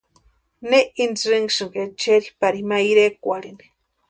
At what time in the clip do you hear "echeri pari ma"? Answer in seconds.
1.85-2.77